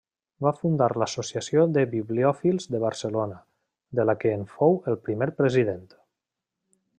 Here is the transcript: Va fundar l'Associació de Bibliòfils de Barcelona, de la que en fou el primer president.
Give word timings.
Va 0.43 0.51
fundar 0.59 0.85
l'Associació 1.01 1.65
de 1.75 1.83
Bibliòfils 1.91 2.65
de 2.77 2.81
Barcelona, 2.85 3.37
de 4.01 4.07
la 4.11 4.17
que 4.25 4.33
en 4.39 4.47
fou 4.55 4.81
el 4.93 4.99
primer 5.11 5.29
president. 5.43 5.87